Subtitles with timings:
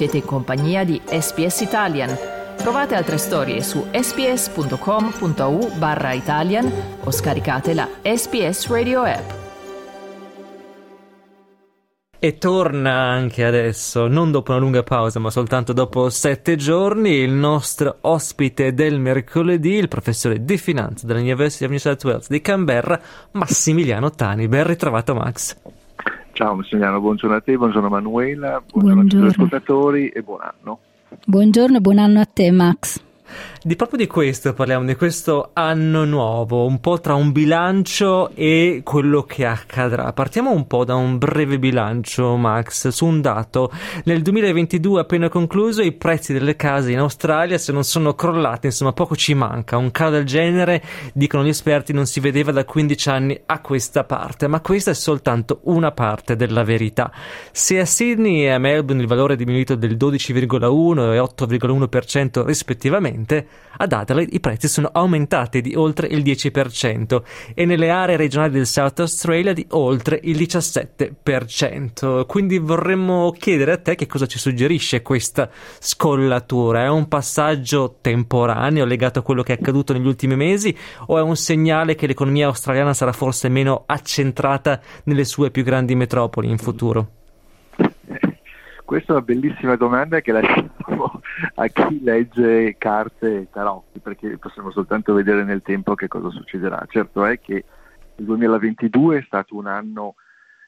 [0.00, 2.16] Siete in compagnia di SPS Italian.
[2.56, 6.72] Trovate altre storie su sps.com.au barra Italian
[7.04, 9.30] o scaricate la SPS Radio app.
[12.18, 17.32] E torna anche adesso, non dopo una lunga pausa, ma soltanto dopo sette giorni, il
[17.32, 22.98] nostro ospite del mercoledì, il professore di finanza dell'University of New South Wales di Canberra,
[23.32, 24.48] Massimiliano Tani.
[24.48, 25.56] Ben ritrovato Max.
[26.40, 29.00] Ciao Massimiliano, buongiorno a te, buongiorno Manuela, buongiorno, buongiorno.
[29.00, 30.78] a tutti gli ascoltatori e buon anno.
[31.26, 32.98] Buongiorno e buon anno a te Max.
[33.62, 38.80] Di proprio di questo parliamo, di questo anno nuovo, un po' tra un bilancio e
[38.82, 40.14] quello che accadrà.
[40.14, 43.70] Partiamo un po' da un breve bilancio, Max, su un dato.
[44.04, 48.94] Nel 2022 appena concluso i prezzi delle case in Australia se non sono crollati, insomma
[48.94, 49.76] poco ci manca.
[49.76, 54.04] Un calo del genere, dicono gli esperti, non si vedeva da 15 anni a questa
[54.04, 57.12] parte, ma questa è soltanto una parte della verità.
[57.52, 63.48] Se a Sydney e a Melbourne il valore è diminuito del 12,1 e 8,1% rispettivamente,
[63.76, 67.22] ad Adelaide i prezzi sono aumentati di oltre il 10%
[67.54, 72.26] e nelle aree regionali del South Australia di oltre il 17%.
[72.26, 76.84] Quindi vorremmo chiedere a te che cosa ci suggerisce questa scollatura.
[76.84, 81.22] È un passaggio temporaneo legato a quello che è accaduto negli ultimi mesi o è
[81.22, 86.58] un segnale che l'economia australiana sarà forse meno accentrata nelle sue più grandi metropoli in
[86.58, 87.08] futuro?
[88.84, 90.69] Questa è una bellissima domanda che lasciamo
[91.54, 96.84] a chi legge carte e tarocchi, perché possiamo soltanto vedere nel tempo che cosa succederà.
[96.88, 97.64] Certo è che
[98.16, 100.14] il 2022 è stato un anno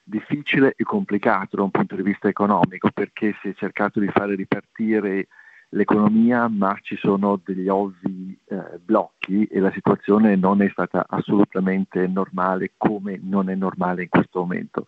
[0.02, 4.34] difficile e complicato da un punto di vista economico, perché si è cercato di fare
[4.34, 5.28] ripartire
[5.70, 12.06] l'economia, ma ci sono degli ovvi eh, blocchi e la situazione non è stata assolutamente
[12.06, 14.84] normale come non è normale in questo momento.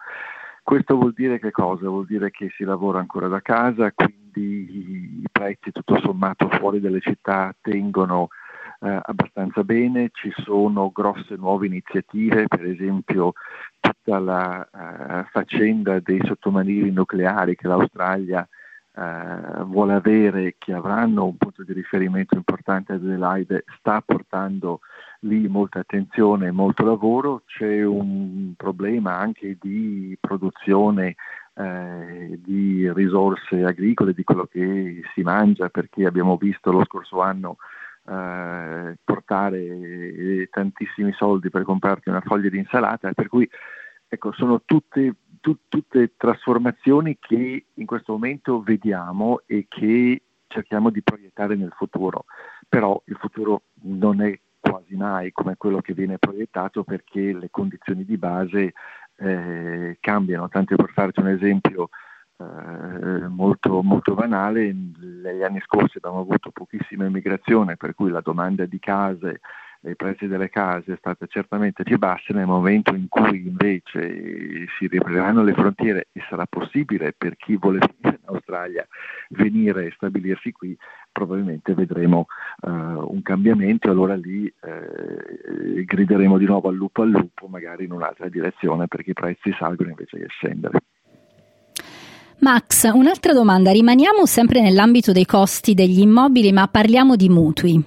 [0.63, 1.89] Questo vuol dire che cosa?
[1.89, 7.01] Vuol dire che si lavora ancora da casa, quindi i prezzi tutto sommato fuori dalle
[7.01, 8.29] città tengono
[8.81, 13.33] eh, abbastanza bene, ci sono grosse nuove iniziative, per esempio
[13.81, 18.47] tutta la uh, faccenda dei sottomarini nucleari che l'Australia
[18.93, 24.81] uh, vuole avere, che avranno un punto di riferimento importante ad Adelaide, sta portando
[25.21, 31.15] lì molta attenzione e molto lavoro, c'è un problema anche di produzione
[31.55, 37.57] eh, di risorse agricole, di quello che si mangia, perché abbiamo visto lo scorso anno
[38.07, 43.49] eh, portare tantissimi soldi per comprarti una foglia di insalata, per cui
[44.09, 51.03] ecco, sono tutte, tu, tutte trasformazioni che in questo momento vediamo e che cerchiamo di
[51.03, 52.27] proiettare nel futuro,
[52.69, 58.05] però il futuro non è quasi mai come quello che viene proiettato perché le condizioni
[58.05, 58.73] di base
[59.17, 60.49] eh, cambiano.
[60.49, 61.89] Tanto per farci un esempio
[62.39, 68.65] eh, molto, molto banale, negli anni scorsi abbiamo avuto pochissima immigrazione, per cui la domanda
[68.67, 69.41] di case
[69.87, 74.87] i prezzi delle case è stata certamente più bassa nel momento in cui invece si
[74.87, 78.87] riapriranno le frontiere e sarà possibile per chi vuole venire in Australia
[79.31, 80.77] venire e stabilirsi qui,
[81.15, 82.27] probabilmente vedremo
[82.63, 87.85] uh, un cambiamento e allora lì eh, grideremo di nuovo al lupo al lupo, magari
[87.85, 90.79] in un'altra direzione perché i prezzi salgono invece che scendere.
[92.41, 93.71] Max, un'altra domanda.
[93.71, 97.83] Rimaniamo sempre nell'ambito dei costi degli immobili, ma parliamo di mutui.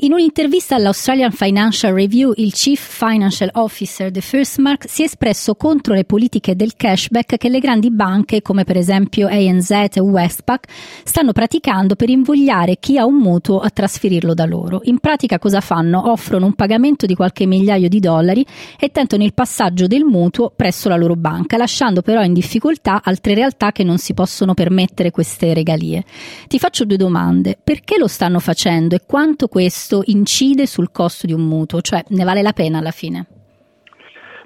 [0.00, 5.54] In un'intervista all'Australian Financial Review, il Chief Financial Officer The First Mark si è espresso
[5.54, 10.68] contro le politiche del cashback che le grandi banche, come per esempio ANZ e Westpac,
[11.02, 14.82] stanno praticando per invogliare chi ha un mutuo a trasferirlo da loro.
[14.84, 16.10] In pratica cosa fanno?
[16.10, 18.44] Offrono un pagamento di qualche migliaio di dollari
[18.78, 23.32] e tentano il passaggio del mutuo presso la loro banca, lasciando però in difficoltà altre
[23.32, 26.04] realtà che non si possono permettere queste regalie.
[26.48, 27.56] Ti faccio due domande.
[27.64, 32.02] Perché lo stanno facendo e quanto questo questo incide sul costo di un mutuo, cioè
[32.08, 33.26] ne vale la pena alla fine?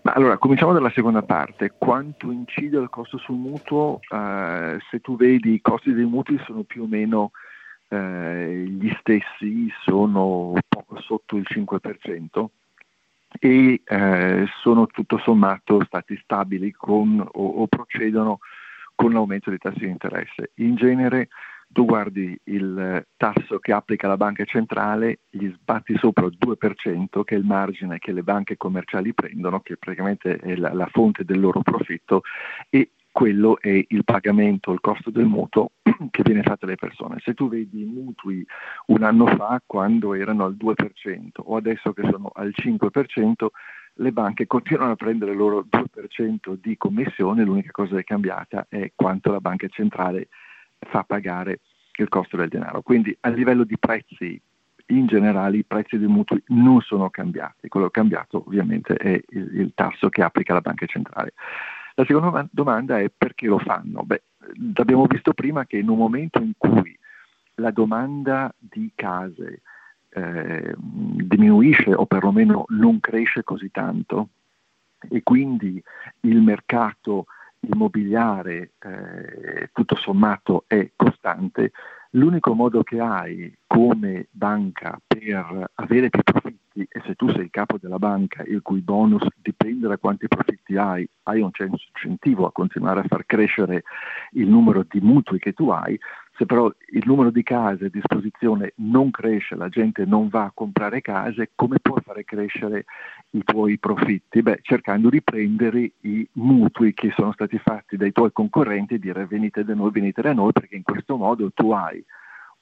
[0.02, 1.72] Ma allora, cominciamo dalla seconda parte.
[1.76, 4.00] Quanto incide il costo sul mutuo?
[4.08, 7.30] Eh, se tu vedi i costi dei mutui sono più o meno
[7.88, 12.44] eh, gli stessi, sono poco sotto il 5%
[13.38, 18.40] e eh, sono tutto sommato stati stabili con, o, o procedono
[18.94, 20.50] con l'aumento dei tassi di interesse.
[20.56, 21.28] In genere
[21.72, 27.34] tu guardi il tasso che applica la banca centrale, gli sbatti sopra il 2%, che
[27.34, 31.38] è il margine che le banche commerciali prendono, che praticamente è la, la fonte del
[31.38, 32.22] loro profitto,
[32.68, 35.72] e quello è il pagamento, il costo del mutuo
[36.10, 37.20] che viene fatto alle persone.
[37.20, 38.44] Se tu vedi i mutui
[38.86, 40.74] un anno fa, quando erano al 2%
[41.36, 43.46] o adesso che sono al 5%,
[43.94, 48.66] le banche continuano a prendere il loro 2% di commissione, l'unica cosa che è cambiata
[48.68, 50.28] è quanto la banca centrale
[50.80, 51.60] fa pagare
[51.96, 52.82] il costo del denaro.
[52.82, 54.40] Quindi a livello di prezzi
[54.86, 59.22] in generale i prezzi dei mutui non sono cambiati, quello che è cambiato ovviamente è
[59.28, 61.32] il, il tasso che applica la banca centrale.
[61.94, 64.02] La seconda domanda è perché lo fanno?
[64.04, 64.22] Beh,
[64.74, 66.96] abbiamo visto prima che in un momento in cui
[67.56, 69.62] la domanda di case
[70.08, 74.30] eh, diminuisce o perlomeno non cresce così tanto
[75.08, 75.82] e quindi
[76.20, 77.26] il mercato
[77.60, 81.72] immobiliare eh, tutto sommato è costante,
[82.10, 87.50] l'unico modo che hai come banca per avere più profitti e se tu sei il
[87.50, 92.52] capo della banca il cui bonus dipende da quanti profitti hai, hai un incentivo a
[92.52, 93.82] continuare a far crescere
[94.32, 95.98] il numero di mutui che tu hai,
[96.36, 100.52] se però il numero di case a disposizione non cresce, la gente non va a
[100.54, 102.86] comprare case, come puoi fare crescere
[103.30, 104.42] i tuoi profitti?
[104.42, 109.26] Beh, cercando di prendere i mutui che sono stati fatti dai tuoi concorrenti e dire
[109.26, 112.04] venite da noi, venite da noi, perché in questo modo tu hai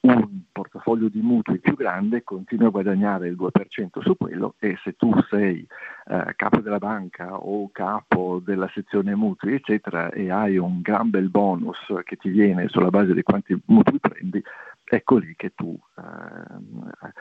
[0.00, 4.94] un portafoglio di mutui più grande, continui a guadagnare il 2% su quello e se
[4.96, 5.66] tu sei
[6.06, 11.30] eh, capo della banca o capo della sezione mutui, eccetera, e hai un gran bel
[11.30, 14.40] bonus che ti viene sulla base di quanti mutui prendi,
[14.84, 17.12] ecco lì che tu eh,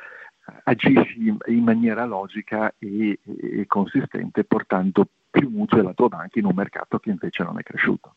[0.63, 6.55] agisci in maniera logica e, e consistente portando più mutui alla tua banca in un
[6.55, 8.15] mercato che invece non è cresciuto.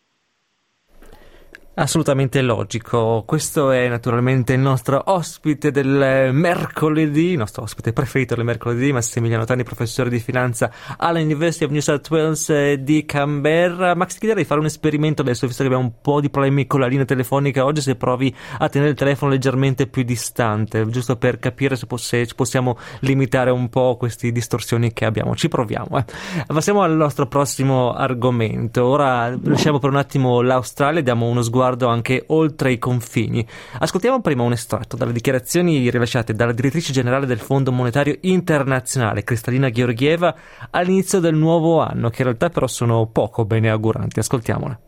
[1.72, 3.22] Assolutamente logico.
[3.24, 9.44] Questo è naturalmente il nostro ospite del mercoledì, il nostro ospite preferito del mercoledì, Massimiliano
[9.44, 13.94] Tani, professore di finanza alla University of New South Wales eh, di Canberra.
[13.94, 16.66] Max, ti chiederei di fare un esperimento adesso, visto che abbiamo un po' di problemi
[16.66, 21.16] con la linea telefonica oggi, se provi a tenere il telefono leggermente più distante, giusto
[21.16, 25.36] per capire se, poss- possiamo limitare un po' queste distorsioni che abbiamo.
[25.36, 25.98] Ci proviamo.
[25.98, 26.04] Eh.
[26.48, 28.84] Passiamo al nostro prossimo argomento.
[28.84, 33.46] Ora lasciamo per un attimo l'Australia, diamo uno sguardo sguardo anche oltre i confini.
[33.80, 39.68] Ascoltiamo prima un estratto dalle dichiarazioni rilasciate dalla direttrice generale del Fondo Monetario Internazionale, Kristalina
[39.68, 40.34] Georgieva,
[40.70, 44.20] all'inizio del nuovo anno, che in realtà però sono poco bene auguranti.
[44.20, 44.78] Ascoltiamola.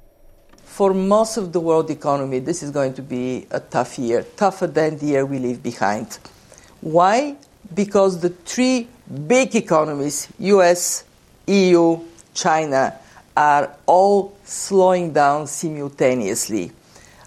[0.64, 4.72] For most of the world economy, this is going to be a tough year, tougher
[4.72, 6.18] than the year we leave behind.
[6.80, 7.36] Why?
[7.74, 11.04] Because the three big economies, US,
[11.46, 11.98] EU,
[12.32, 12.94] China,
[13.36, 16.72] are all slowing down simultaneously.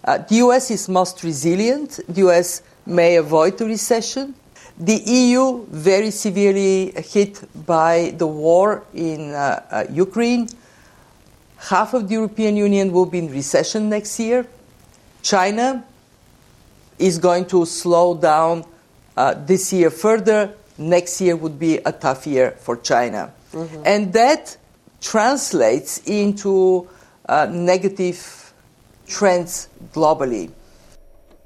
[0.04, 2.00] Uh, the US is most resilient.
[2.08, 4.36] The US may avoid a recession.
[4.78, 10.50] The EU, very severely hit by the war in uh, uh, Ukraine.
[11.58, 14.46] Half of the European Union will be in recession next year.
[15.24, 15.84] China
[17.00, 18.66] is going to slow down
[19.18, 20.54] uh, this year further.
[20.78, 23.32] Next year would be a tough year for China.
[23.54, 23.82] Mm-hmm.
[23.86, 24.58] And that
[25.06, 26.88] translates into
[27.28, 28.20] uh, negative
[29.06, 30.52] trends globally.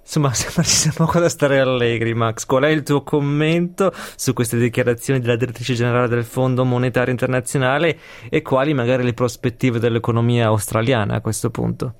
[0.02, 2.46] Insomma, sembra ci sia poco da stare allegri, Max.
[2.46, 8.00] Qual è il tuo commento su queste dichiarazioni della direttrice generale del Fondo Monetario Internazionale
[8.30, 11.94] e quali magari le prospettive dell'economia australiana a questo punto?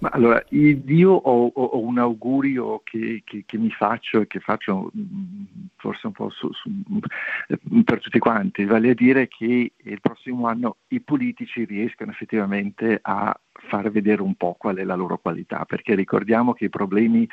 [0.00, 4.90] Ma allora, io ho, ho un augurio che, che, che, mi faccio e che faccio
[4.96, 5.44] mm,
[5.76, 10.46] forse un po' su, su, mm, per tutti quanti, vale a dire che il prossimo
[10.46, 15.66] anno i politici riescano effettivamente a far vedere un po' qual è la loro qualità,
[15.66, 17.28] perché ricordiamo che i problemi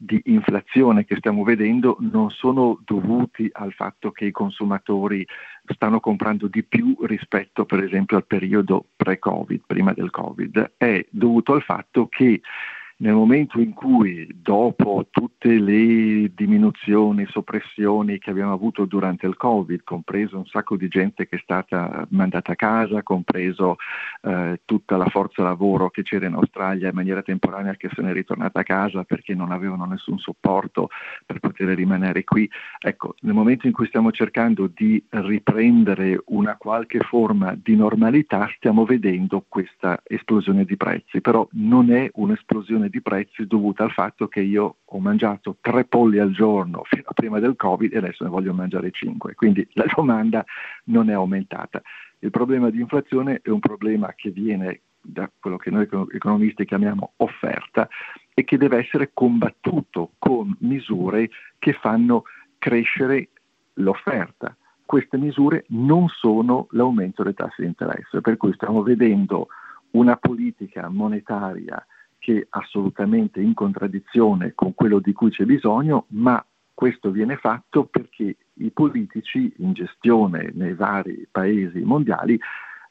[0.00, 5.26] di inflazione che stiamo vedendo non sono dovuti al fatto che i consumatori
[5.74, 11.52] stanno comprando di più rispetto per esempio al periodo pre-Covid, prima del Covid, è dovuto
[11.52, 12.40] al fatto che
[13.00, 19.82] nel momento in cui, dopo tutte le diminuzioni, soppressioni che abbiamo avuto durante il Covid,
[19.84, 23.76] compreso un sacco di gente che è stata mandata a casa, compreso
[24.22, 28.12] eh, tutta la forza lavoro che c'era in Australia in maniera temporanea che se n'è
[28.12, 30.88] ritornata a casa perché non avevano nessun supporto
[31.24, 32.50] per poter rimanere qui,
[32.80, 38.84] ecco, nel momento in cui stiamo cercando di riprendere una qualche forma di normalità, stiamo
[38.84, 44.40] vedendo questa esplosione di prezzi, però non è un'esplosione di prezzi dovuta al fatto che
[44.40, 48.30] io ho mangiato tre polli al giorno fino a prima del Covid e adesso ne
[48.30, 50.44] voglio mangiare cinque, quindi la domanda
[50.84, 51.80] non è aumentata.
[52.20, 57.12] Il problema di inflazione è un problema che viene da quello che noi economisti chiamiamo
[57.16, 57.88] offerta
[58.34, 62.24] e che deve essere combattuto con misure che fanno
[62.58, 63.28] crescere
[63.74, 64.56] l'offerta.
[64.84, 69.48] Queste misure non sono l'aumento dei tassi di interesse, per cui stiamo vedendo
[69.90, 71.84] una politica monetaria
[72.18, 76.44] che è assolutamente in contraddizione con quello di cui c'è bisogno, ma
[76.74, 82.38] questo viene fatto perché i politici in gestione nei vari paesi mondiali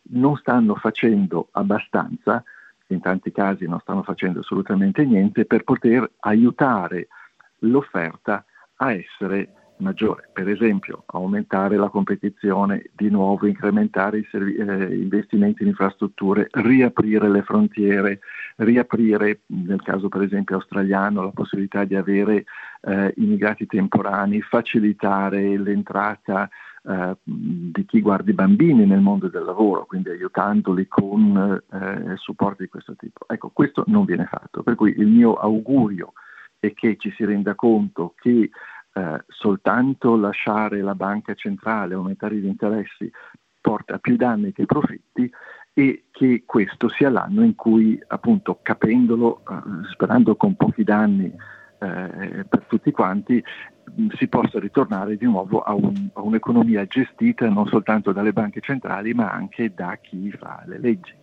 [0.10, 2.43] non stanno facendo abbastanza
[2.88, 7.07] in tanti casi non stanno facendo assolutamente niente per poter aiutare
[7.60, 8.46] l'offerta
[8.77, 15.63] a essere maggiore, per esempio aumentare la competizione, di nuovo incrementare i servi- eh, investimenti
[15.63, 18.19] in infrastrutture, riaprire le frontiere,
[18.57, 22.46] riaprire nel caso per esempio australiano la possibilità di avere
[22.81, 26.50] eh, immigrati temporanei, facilitare l'entrata
[26.84, 32.63] eh, di chi guarda i bambini nel mondo del lavoro, quindi aiutandoli con eh, supporti
[32.63, 33.25] di questo tipo.
[33.27, 36.13] Ecco, questo non viene fatto, per cui il mio augurio
[36.60, 38.50] è che ci si renda conto che
[38.98, 43.12] eh, soltanto lasciare la banca centrale, aumentare gli interessi,
[43.62, 45.30] porta più danni che profitti
[45.74, 52.44] e che questo sia l'anno in cui, appunto, capendolo, eh, sperando con pochi danni eh,
[52.50, 53.44] per tutti quanti,
[54.18, 59.13] si possa ritornare di nuovo a, un, a un'economia gestita non soltanto dalle banche centrali,
[59.13, 61.13] ma anche da chi fa le leggi.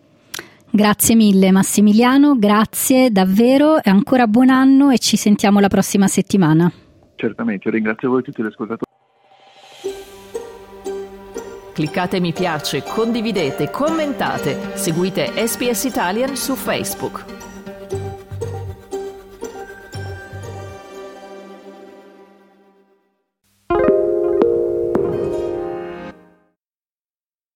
[0.69, 6.71] Grazie mille Massimiliano, grazie davvero e ancora buon anno e ci sentiamo la prossima settimana.
[7.15, 8.83] Certamente, ringrazio voi tutti gli ascoltatori.
[11.73, 17.34] Cliccate mi piace, condividete, commentate, seguite SPS Italian su Facebook.